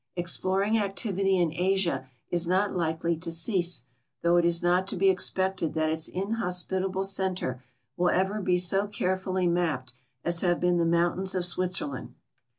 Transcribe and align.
Exploring 0.15 0.79
activity 0.79 1.37
in 1.39 1.53
Asia 1.53 2.07
is 2.31 2.47
not 2.47 2.75
likely 2.75 3.15
to 3.15 3.29
cease, 3.29 3.83
though 4.23 4.37
it 4.37 4.45
is 4.45 4.63
not 4.63 4.87
to 4.87 4.95
be 4.95 5.09
expected 5.11 5.75
that 5.75 5.91
its 5.91 6.07
in 6.07 6.31
hospitable 6.41 7.03
center 7.03 7.63
will 7.95 8.09
ever 8.09 8.41
be 8.41 8.57
so 8.57 8.87
carefully 8.87 9.45
n)ai)p('d 9.45 9.91
as 10.25 10.41
have 10.41 10.59
been 10.59 10.77
the 10.77 10.85
mountains 10.85 11.35
of 11.35 11.45
Switzerland. 11.45 12.15